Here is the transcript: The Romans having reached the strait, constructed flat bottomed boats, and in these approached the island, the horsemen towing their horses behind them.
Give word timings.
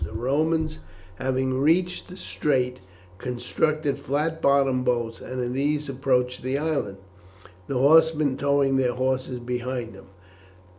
The 0.03 0.13
Romans 0.13 0.79
having 1.17 1.53
reached 1.59 2.07
the 2.09 2.17
strait, 2.17 2.79
constructed 3.19 3.99
flat 3.99 4.41
bottomed 4.41 4.83
boats, 4.83 5.21
and 5.21 5.39
in 5.43 5.53
these 5.53 5.89
approached 5.89 6.41
the 6.41 6.57
island, 6.57 6.97
the 7.67 7.77
horsemen 7.77 8.35
towing 8.35 8.77
their 8.77 8.93
horses 8.95 9.37
behind 9.37 9.93
them. 9.93 10.07